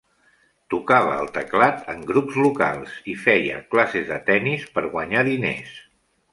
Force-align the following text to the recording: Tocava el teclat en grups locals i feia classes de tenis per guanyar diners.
Tocava 0.73 1.11
el 1.23 1.29
teclat 1.35 1.83
en 1.93 2.01
grups 2.13 2.39
locals 2.47 2.97
i 3.15 3.17
feia 3.27 3.61
classes 3.77 4.11
de 4.15 4.21
tenis 4.33 4.67
per 4.79 4.87
guanyar 4.99 5.27
diners. 5.33 5.81